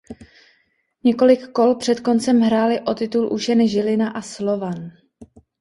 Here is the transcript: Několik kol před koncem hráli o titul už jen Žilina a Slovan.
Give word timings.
Několik 1.03 1.47
kol 1.47 1.75
před 1.75 1.99
koncem 1.99 2.39
hráli 2.41 2.79
o 2.81 2.93
titul 2.93 3.33
už 3.33 3.49
jen 3.49 3.67
Žilina 3.67 4.09
a 4.09 4.21
Slovan. 4.21 4.89